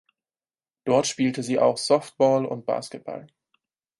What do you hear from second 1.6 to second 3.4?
Softball und Basketball.